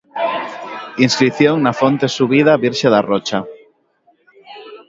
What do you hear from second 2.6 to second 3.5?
Virxe da Rocha.